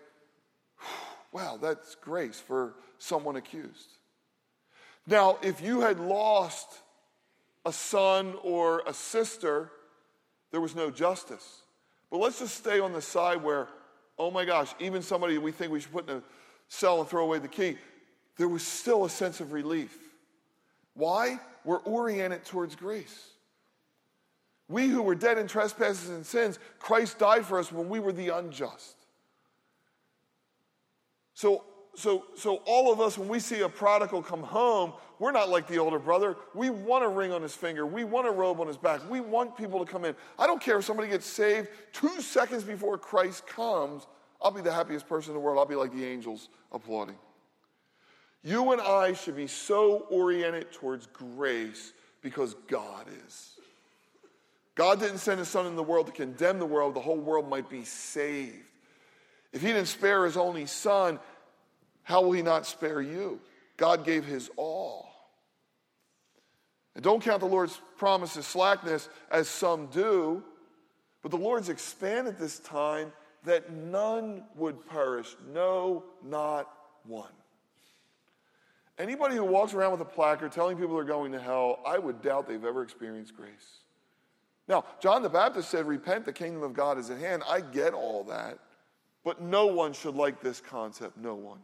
[1.31, 3.97] wow, that's grace for someone accused.
[5.07, 6.67] Now, if you had lost
[7.65, 9.71] a son or a sister,
[10.51, 11.61] there was no justice.
[12.11, 13.67] But let's just stay on the side where,
[14.17, 16.23] oh my gosh, even somebody we think we should put in a
[16.67, 17.77] cell and throw away the key,
[18.37, 19.97] there was still a sense of relief.
[20.99, 21.39] Why?
[21.63, 23.29] We're oriented towards grace.
[24.67, 28.11] We who were dead in trespasses and sins, Christ died for us when we were
[28.11, 28.97] the unjust.
[31.33, 31.63] So,
[31.95, 35.67] so, so all of us, when we see a prodigal come home, We're not like
[35.67, 36.37] the older brother.
[36.55, 37.85] We want a ring on his finger.
[37.85, 39.07] We want a robe on his back.
[39.09, 40.15] We want people to come in.
[40.39, 44.07] I don't care if somebody gets saved two seconds before Christ comes.
[44.41, 45.59] I'll be the happiest person in the world.
[45.59, 47.17] I'll be like the angels applauding.
[48.43, 53.51] You and I should be so oriented towards grace because God is.
[54.75, 57.49] God didn't send his son in the world to condemn the world, the whole world
[57.49, 58.55] might be saved.
[59.51, 61.19] If he didn't spare his only son,
[62.03, 63.41] how will he not spare you?
[63.77, 65.09] God gave his all.
[66.95, 70.43] And don't count the Lord's promise as slackness, as some do,
[71.21, 73.11] but the Lord's expanded this time
[73.43, 75.35] that none would perish.
[75.53, 76.71] No, not
[77.05, 77.31] one.
[78.99, 82.21] Anybody who walks around with a placard telling people they're going to hell, I would
[82.21, 83.79] doubt they've ever experienced grace.
[84.67, 87.43] Now, John the Baptist said, Repent, the kingdom of God is at hand.
[87.47, 88.59] I get all that.
[89.23, 91.17] But no one should like this concept.
[91.17, 91.59] No one.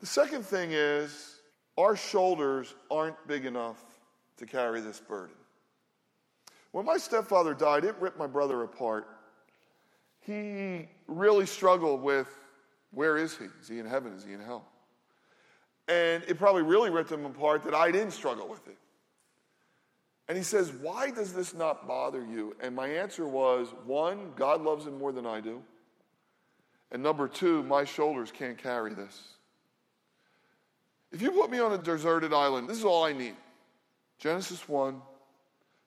[0.00, 1.40] The second thing is,
[1.76, 3.82] our shoulders aren't big enough
[4.38, 5.36] to carry this burden.
[6.72, 9.08] When my stepfather died, it ripped my brother apart.
[10.20, 12.28] He really struggled with
[12.92, 13.46] where is he?
[13.60, 14.12] Is he in heaven?
[14.14, 14.71] Is he in hell?
[15.92, 18.78] And it probably really ripped him apart that I didn't struggle with it.
[20.28, 22.56] And he says, Why does this not bother you?
[22.60, 25.62] And my answer was one, God loves him more than I do.
[26.90, 29.20] And number two, my shoulders can't carry this.
[31.10, 33.36] If you put me on a deserted island, this is all I need
[34.18, 35.02] Genesis 1,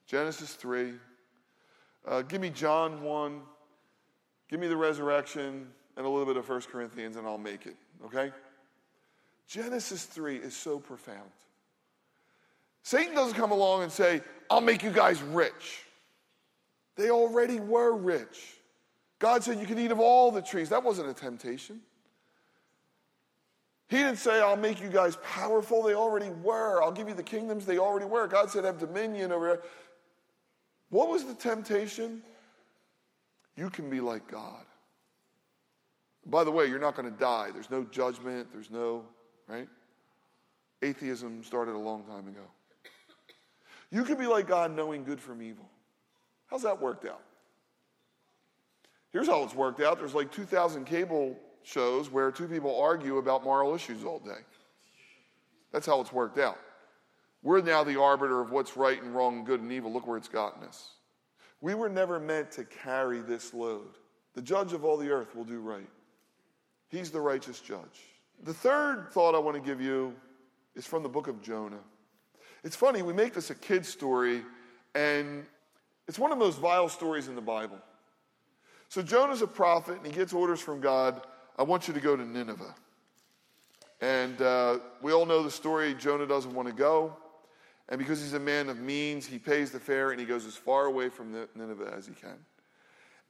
[0.06, 0.94] Genesis 3,
[2.08, 3.42] uh, give me John 1,
[4.50, 7.76] give me the resurrection, and a little bit of 1 Corinthians, and I'll make it,
[8.06, 8.32] okay?
[9.48, 11.30] Genesis 3 is so profound.
[12.84, 15.84] Satan doesn't come along and say, I'll make you guys rich.
[16.96, 18.58] They already were rich.
[19.20, 20.70] God said you can eat of all the trees.
[20.70, 21.82] That wasn't a temptation.
[23.88, 25.84] He didn't say, I'll make you guys powerful.
[25.84, 26.82] They already were.
[26.82, 27.66] I'll give you the kingdoms.
[27.66, 28.28] They already were.
[28.28, 29.62] God said, have dominion over.
[30.90, 32.22] What was the temptation?
[33.56, 34.66] You can be like God.
[36.26, 37.52] By the way, you're not going to die.
[37.54, 38.48] There's no judgment.
[38.52, 39.06] There's no,
[39.48, 39.68] right?
[40.82, 42.46] Atheism started a long time ago.
[43.92, 45.70] You can be like God knowing good from evil.
[46.48, 47.22] How's that worked out?
[49.12, 53.44] Here's how it's worked out there's like 2,000 cable shows where two people argue about
[53.44, 54.42] moral issues all day.
[55.72, 56.60] That's how it's worked out.
[57.42, 59.94] We're now the arbiter of what's right and wrong, good and evil.
[59.94, 60.90] Look where it's gotten us.
[61.62, 63.88] We were never meant to carry this load.
[64.34, 65.90] The judge of all the earth will do right.
[66.90, 68.15] He's the righteous judge.
[68.44, 70.14] The third thought I want to give you
[70.76, 71.80] is from the book of Jonah.
[72.64, 74.44] It's funny, we make this a kid's story,
[74.94, 75.46] and
[76.08, 77.80] it's one of the most vile stories in the Bible.
[78.90, 81.22] So Jonah's a prophet, and he gets orders from God
[81.58, 82.76] I want you to go to Nineveh.
[84.02, 85.94] And uh, we all know the story.
[85.94, 87.16] Jonah doesn't want to go.
[87.88, 90.56] And because he's a man of means, he pays the fare and he goes as
[90.56, 92.38] far away from Nineveh as he can.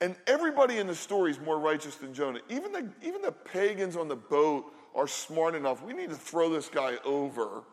[0.01, 2.39] And everybody in the story is more righteous than Jonah.
[2.49, 5.83] Even the, even the pagans on the boat are smart enough.
[5.83, 7.63] We need to throw this guy over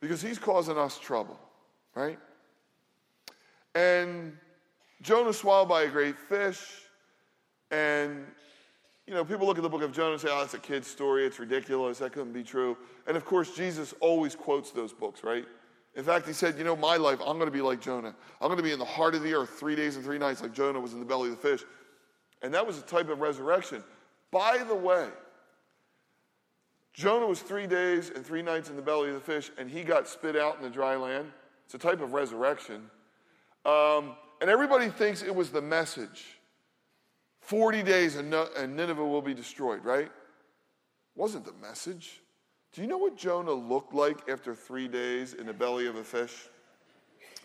[0.00, 1.40] because he's causing us trouble,
[1.94, 2.18] right?
[3.74, 4.36] And
[5.02, 6.60] Jonah swallowed by a great fish.
[7.70, 8.26] And,
[9.06, 10.86] you know, people look at the book of Jonah and say, oh, it's a kid's
[10.86, 11.24] story.
[11.24, 11.98] It's ridiculous.
[11.98, 12.76] That couldn't be true.
[13.06, 15.44] And of course, Jesus always quotes those books, right?
[15.96, 18.14] In fact, he said, you know, my life, I'm going to be like Jonah.
[18.40, 20.42] I'm going to be in the heart of the earth three days and three nights,
[20.42, 21.64] like Jonah was in the belly of the fish.
[22.42, 23.82] And that was a type of resurrection.
[24.30, 25.08] By the way,
[26.98, 29.84] Jonah was three days and three nights in the belly of the fish, and he
[29.84, 31.30] got spit out in the dry land.
[31.64, 32.90] It's a type of resurrection.
[33.64, 36.24] Um, and everybody thinks it was the message
[37.42, 40.10] 40 days and, Nineveh will be destroyed, right?
[41.14, 42.20] Wasn't the message.
[42.72, 46.04] Do you know what Jonah looked like after three days in the belly of a
[46.04, 46.48] fish?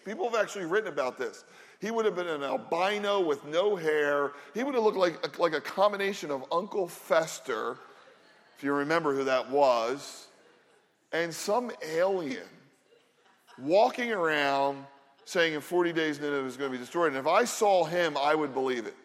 [0.03, 1.45] People have actually written about this.
[1.79, 4.31] He would have been an albino with no hair.
[4.55, 7.77] He would have looked like, like a combination of Uncle Fester,
[8.63, 10.27] if you remember who that was,
[11.11, 12.47] and some alien
[13.57, 14.85] walking around
[15.25, 17.09] saying in 40 days Nineveh is going to be destroyed.
[17.09, 18.95] And if I saw him, I would believe it.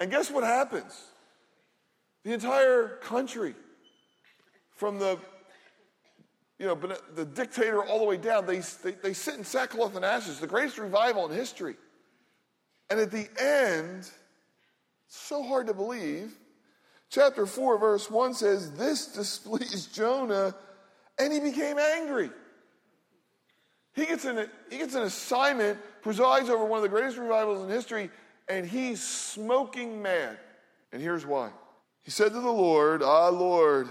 [0.00, 1.04] And guess what happens?
[2.24, 3.54] The entire country,
[4.74, 5.16] from the
[6.58, 6.74] you know,
[7.14, 10.48] the dictator all the way down, they, they, they sit in sackcloth and ashes, the
[10.48, 11.76] greatest revival in history.
[12.90, 14.10] And at the end,
[15.06, 16.32] so hard to believe,
[17.14, 20.54] chapter 4, verse 1 says, This displeased Jonah,
[21.18, 22.30] and he became angry.
[23.94, 27.68] He gets, an, he gets an assignment, presides over one of the greatest revivals in
[27.68, 28.10] history,
[28.48, 30.38] and he's smoking mad.
[30.92, 31.50] And here's why.
[32.02, 33.88] He said to the Lord, Ah, Lord,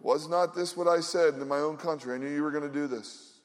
[0.00, 2.14] Was not this what I said in my own country?
[2.14, 3.40] I knew you were going to do this.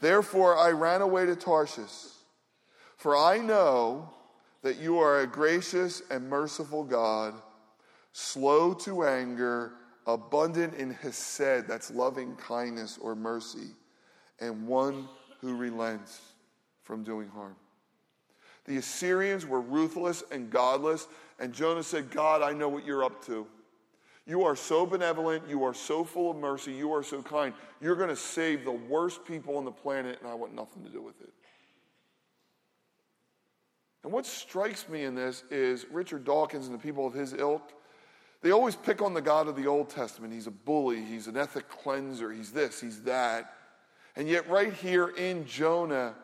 [0.00, 2.10] Therefore, I ran away to Tarshish,
[2.96, 4.10] for I know
[4.62, 7.34] that you are a gracious and merciful God,
[8.14, 9.72] slow to anger,
[10.06, 13.72] abundant in hesed, that's loving kindness or mercy,
[14.40, 15.08] and one
[15.40, 16.20] who relents
[16.84, 17.56] from doing harm.
[18.66, 21.08] The Assyrians were ruthless and godless,
[21.38, 23.46] and Jonah said, God, I know what you're up to.
[24.26, 25.42] You are so benevolent.
[25.48, 26.72] You are so full of mercy.
[26.72, 27.52] You are so kind.
[27.80, 30.88] You're going to save the worst people on the planet, and I want nothing to
[30.88, 31.32] do with it.
[34.02, 37.72] And what strikes me in this is Richard Dawkins and the people of his ilk,
[38.44, 40.30] they always pick on the God of the Old Testament.
[40.30, 43.54] He's a bully, he's an ethic cleanser, he's this, he's that.
[44.16, 46.14] And yet, right here in Jonah,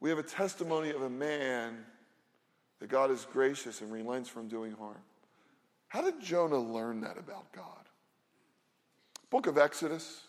[0.00, 1.84] we have a testimony of a man
[2.80, 4.96] that God is gracious and relents from doing harm.
[5.88, 7.66] How did Jonah learn that about God?
[9.28, 10.22] Book of Exodus.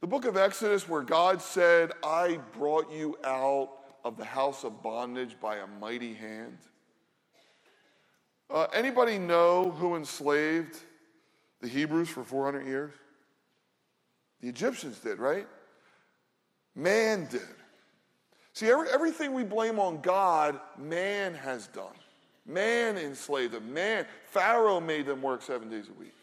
[0.00, 3.70] The book of Exodus, where God said, I brought you out
[4.04, 6.58] of the house of bondage by a mighty hand.
[8.48, 10.78] Uh, anybody know who enslaved
[11.60, 12.92] the Hebrews for 400 years?
[14.40, 15.46] The Egyptians did, right?
[16.74, 17.42] Man did.
[18.52, 21.92] See, every, everything we blame on God, man has done.
[22.46, 23.74] Man enslaved them.
[23.74, 26.14] Man, Pharaoh made them work seven days a week.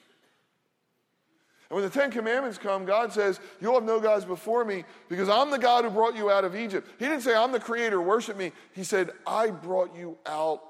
[1.69, 5.27] And when the Ten Commandments come, God says, You'll have no gods before me because
[5.27, 6.87] I'm the God who brought you out of Egypt.
[6.99, 8.51] He didn't say, I'm the creator, worship me.
[8.73, 10.61] He said, I brought you out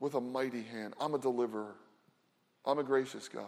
[0.00, 0.94] with a mighty hand.
[1.00, 1.74] I'm a deliverer.
[2.64, 3.46] I'm a gracious God.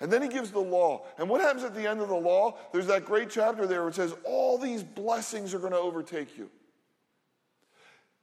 [0.00, 1.06] And then he gives the law.
[1.18, 2.56] And what happens at the end of the law?
[2.72, 6.38] There's that great chapter there where it says, All these blessings are going to overtake
[6.38, 6.50] you.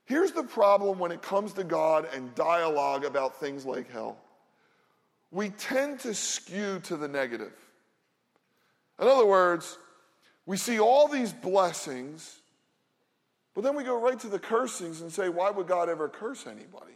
[0.06, 4.18] Here's the problem when it comes to God and dialogue about things like hell
[5.32, 7.52] we tend to skew to the negative.
[9.02, 9.78] In other words,
[10.46, 12.40] we see all these blessings,
[13.54, 16.48] but then we go right to the cursings and say, why would God ever curse
[16.48, 16.94] anybody?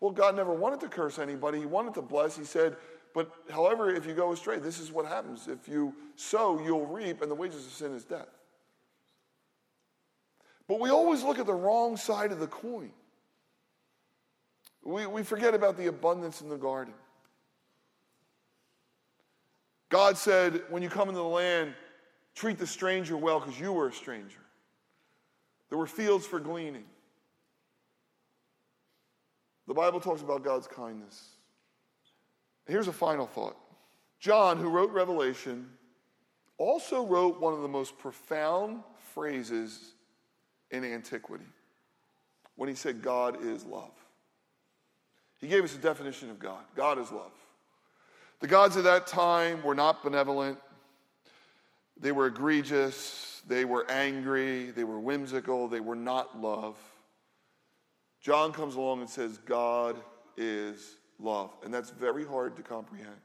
[0.00, 1.58] Well, God never wanted to curse anybody.
[1.58, 2.36] He wanted to bless.
[2.36, 2.76] He said,
[3.14, 5.48] but however, if you go astray, this is what happens.
[5.48, 8.28] If you sow, you'll reap, and the wages of sin is death.
[10.68, 12.92] But we always look at the wrong side of the coin.
[14.84, 16.94] We, we forget about the abundance in the garden.
[19.88, 21.74] God said, when you come into the land,
[22.34, 24.40] treat the stranger well because you were a stranger.
[25.70, 26.84] There were fields for gleaning.
[29.68, 31.28] The Bible talks about God's kindness.
[32.66, 33.56] Here's a final thought
[34.18, 35.68] John, who wrote Revelation,
[36.56, 38.82] also wrote one of the most profound
[39.14, 39.92] phrases
[40.70, 41.44] in antiquity
[42.56, 43.92] when he said, God is love.
[45.38, 47.32] He gave us a definition of God God is love.
[48.40, 50.58] The gods of that time were not benevolent,
[52.00, 56.76] they were egregious, they were angry, they were whimsical, they were not love.
[58.20, 59.96] John comes along and says, God
[60.36, 61.50] is love.
[61.64, 63.16] And that's very hard to comprehend.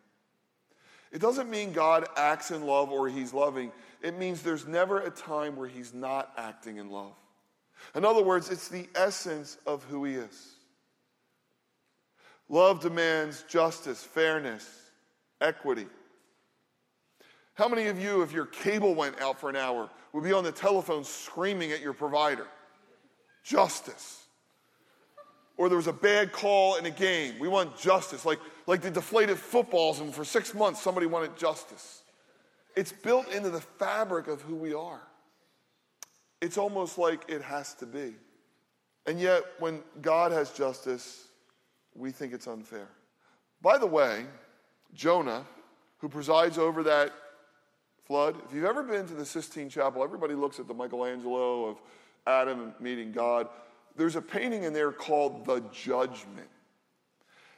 [1.12, 3.72] It doesn't mean God acts in love or he's loving.
[4.02, 7.14] It means there's never a time where he's not acting in love.
[7.96, 10.56] In other words, it's the essence of who he is.
[12.50, 14.68] Love demands justice, fairness,
[15.40, 15.88] equity.
[17.56, 20.44] How many of you, if your cable went out for an hour, would be on
[20.44, 22.48] the telephone screaming at your provider?
[23.44, 24.23] Justice.
[25.58, 27.36] Or there was a bad call in a game.
[27.40, 28.26] We want justice.
[28.26, 32.02] Like, like the deflated footballs, and for six months somebody wanted justice.
[32.76, 35.02] It's built into the fabric of who we are.
[36.42, 38.16] It's almost like it has to be.
[39.06, 41.28] And yet, when God has justice,
[41.96, 42.88] we think it's unfair.
[43.62, 44.26] By the way,
[44.94, 45.46] Jonah,
[46.00, 47.12] who presides over that
[48.06, 48.36] flood.
[48.46, 51.78] If you've ever been to the Sistine Chapel, everybody looks at the Michelangelo of
[52.28, 53.48] Adam meeting God.
[53.96, 56.50] There's a painting in there called The Judgment.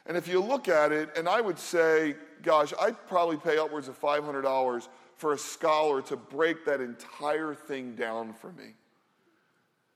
[0.06, 3.88] And if you look at it, and I would say, gosh, I'd probably pay upwards
[3.88, 8.74] of $500 for a scholar to break that entire thing down for me.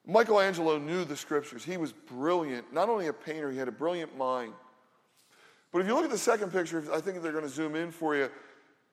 [0.07, 1.63] Michelangelo knew the scriptures.
[1.63, 2.73] He was brilliant.
[2.73, 4.55] Not only a painter, he had a brilliant mind.
[5.73, 7.93] But if you look at the second picture, I think they're going to zoom in
[7.93, 8.29] for you.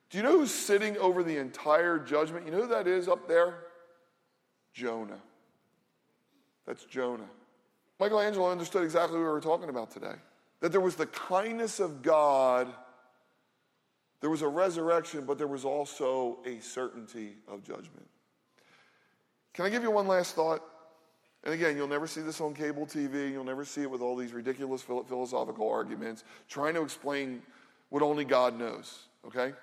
[0.10, 2.46] Do you know who's sitting over the entire judgment?
[2.46, 3.64] You know who that is up there?
[4.74, 5.20] Jonah.
[6.68, 7.30] That's Jonah.
[8.00, 10.16] Michelangelo understood exactly what we were talking about today
[10.60, 12.68] that there was the kindness of God,
[14.22, 18.08] there was a resurrection, but there was also a certainty of judgment.
[19.54, 20.64] Can I give you one last thought?
[21.44, 23.32] And again, you'll never see this on cable TV.
[23.32, 27.42] You'll never see it with all these ridiculous philosophical arguments trying to explain
[27.90, 29.54] what only God knows, okay?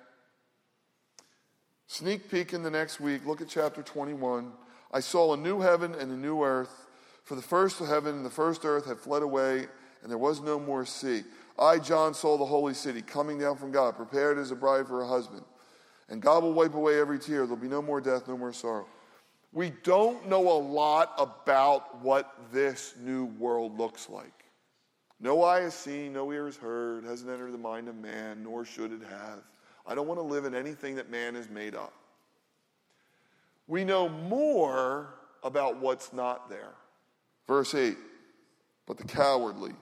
[1.87, 4.53] Sneak peek in the next week, look at chapter 21.
[4.93, 6.87] I saw a new heaven and a new earth,
[7.25, 9.67] for the first heaven and the first earth had fled away,
[10.03, 11.23] and there was no more sea.
[11.59, 15.01] I, John, saw the holy city coming down from God, prepared as a bride for
[15.01, 15.43] her husband.
[16.09, 17.47] And God will wipe away every tear.
[17.47, 18.87] There'll be no more death, no more sorrow.
[19.53, 24.45] We don't know a lot about what this new world looks like.
[25.21, 28.65] No eye has seen, no ear has heard, hasn't entered the mind of man, nor
[28.65, 29.39] should it have.
[29.87, 31.95] I don't want to live in anything that man has made up.
[33.67, 36.75] We know more about what's not there.
[37.47, 37.97] Verse 8
[38.87, 39.73] But the cowardly,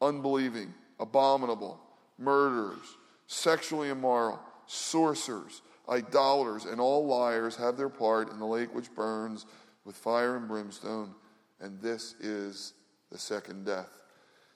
[0.00, 1.80] unbelieving, abominable,
[2.18, 2.96] murderers,
[3.26, 9.46] sexually immoral, sorcerers, idolaters, and all liars have their part in the lake which burns
[9.84, 11.14] with fire and brimstone,
[11.60, 12.74] and this is
[13.10, 14.02] the second death.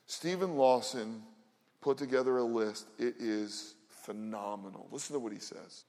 [0.07, 1.23] Stephen Lawson
[1.81, 2.87] put together a list.
[2.99, 4.89] It is phenomenal.
[4.91, 5.85] Listen to what he says.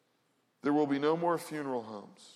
[0.62, 2.34] There will be no more funeral homes,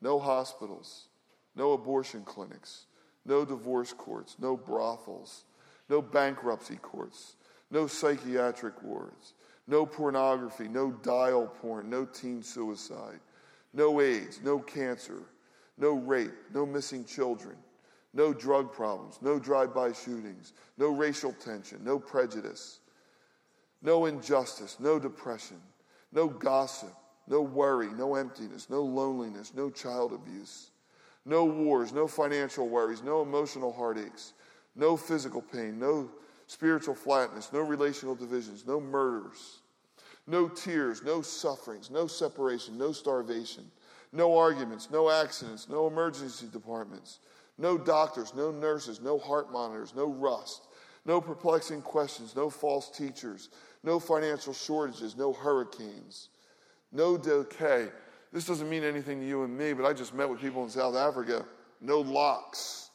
[0.00, 1.08] no hospitals,
[1.56, 2.86] no abortion clinics,
[3.26, 5.44] no divorce courts, no brothels,
[5.88, 7.36] no bankruptcy courts,
[7.70, 9.34] no psychiatric wards,
[9.66, 13.20] no pornography, no dial porn, no teen suicide,
[13.72, 15.22] no AIDS, no cancer,
[15.76, 17.56] no rape, no missing children,
[18.14, 22.80] no drug problems, no drive by shootings, no racial tension, no prejudice,
[23.82, 25.60] no injustice, no depression,
[26.12, 26.94] no gossip,
[27.28, 30.70] no worry, no emptiness, no loneliness, no child abuse,
[31.26, 34.32] no wars, no financial worries, no emotional heartaches,
[34.76, 36.08] no physical pain, no
[36.46, 39.58] spiritual flatness, no relational divisions, no murders,
[40.28, 43.64] no tears, no sufferings, no separation, no starvation,
[44.12, 47.18] no arguments, no accidents, no emergency departments,
[47.58, 50.68] no doctors, no nurses, no heart monitors, no rust,
[51.04, 53.48] no perplexing questions, no false teachers,
[53.82, 56.28] no financial shortages, no hurricanes,
[56.92, 57.88] no decay.
[58.36, 60.68] This doesn't mean anything to you and me, but I just met with people in
[60.68, 61.46] South Africa.
[61.80, 62.90] No locks,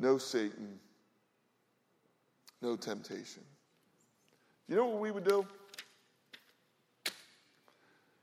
[0.00, 0.80] no Satan,
[2.60, 3.44] no temptation.
[4.66, 5.46] You know what we would do?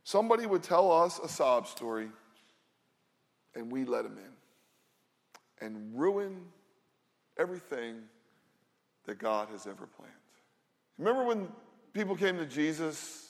[0.03, 2.09] Somebody would tell us a sob story,
[3.55, 6.41] and we let them in and ruin
[7.39, 7.95] everything
[9.05, 10.11] that God has ever planned.
[10.97, 11.47] Remember when
[11.93, 13.24] people came to Jesus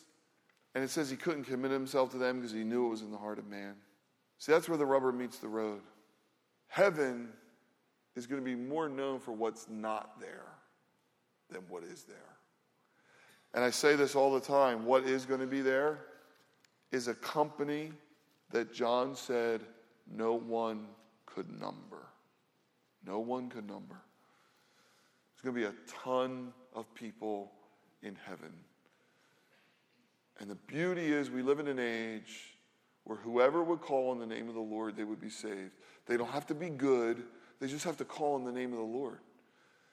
[0.75, 3.09] and it says he couldn't commit himself to them because he knew it was in
[3.09, 3.75] the heart of man?
[4.37, 5.81] See, that's where the rubber meets the road.
[6.67, 7.29] Heaven
[8.15, 10.45] is going to be more known for what's not there
[11.49, 12.17] than what is there.
[13.53, 15.99] And I say this all the time what is going to be there
[16.91, 17.93] is a company
[18.51, 19.61] that John said
[20.11, 20.87] no one
[21.25, 22.07] could number.
[23.05, 24.01] No one could number.
[25.33, 27.51] There's going to be a ton of people
[28.03, 28.51] in heaven.
[30.39, 32.55] And the beauty is, we live in an age
[33.05, 35.71] where whoever would call on the name of the Lord, they would be saved.
[36.07, 37.23] They don't have to be good,
[37.59, 39.19] they just have to call on the name of the Lord.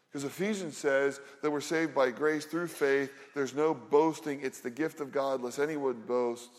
[0.09, 3.11] Because Ephesians says that we're saved by grace through faith.
[3.35, 6.51] There's no boasting, it's the gift of God, lest anyone boast.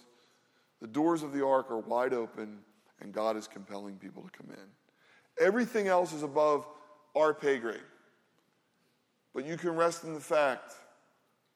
[0.81, 2.59] The doors of the ark are wide open,
[2.99, 5.45] and God is compelling people to come in.
[5.45, 6.67] Everything else is above
[7.15, 7.79] our pay grade.
[9.35, 10.73] But you can rest in the fact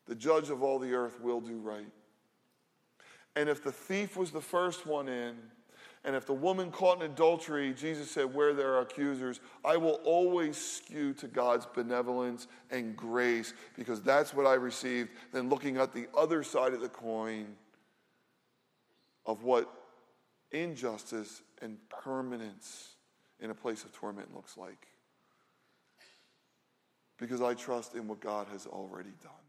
[0.08, 1.86] the judge of all the earth will do right.
[3.38, 5.36] And if the thief was the first one in,
[6.04, 10.00] and if the woman caught in adultery, Jesus said, Where there are accusers, I will
[10.04, 15.12] always skew to God's benevolence and grace because that's what I received.
[15.34, 17.46] Then looking at the other side of the coin
[19.24, 19.72] of what
[20.52, 22.96] injustice and permanence
[23.40, 24.88] in a place of torment looks like.
[27.20, 29.47] Because I trust in what God has already done.